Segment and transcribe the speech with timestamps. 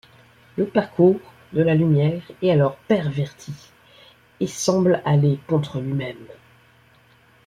[0.57, 1.19] Le parcours
[1.53, 3.53] de la lumière est alors perverti
[4.39, 6.25] et semble aller contre lui-même.